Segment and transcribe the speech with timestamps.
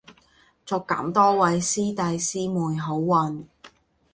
[0.65, 3.43] 祝咁多位師弟師妹好運